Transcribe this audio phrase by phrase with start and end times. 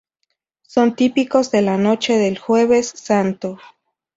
[0.63, 3.59] Son típicos de la noche de jueves santo.